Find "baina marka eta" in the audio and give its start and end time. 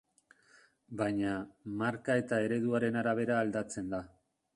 1.01-2.39